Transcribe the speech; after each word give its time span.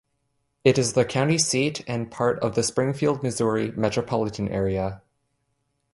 It 0.63 0.79
is 0.79 0.93
the 0.93 1.05
county 1.05 1.37
seat 1.37 1.83
and 1.87 2.09
part 2.09 2.39
of 2.39 2.55
the 2.55 2.63
Springfield, 2.63 3.21
Missouri 3.21 3.69
Metropolitan 3.73 4.49
Area. 4.49 5.03